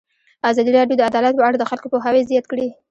ازادي 0.49 0.71
راډیو 0.77 0.97
د 0.99 1.01
عدالت 1.09 1.33
په 1.37 1.43
اړه 1.47 1.57
د 1.59 1.63
خلکو 1.69 1.91
پوهاوی 1.91 2.27
زیات 2.29 2.45
کړی. 2.51 2.67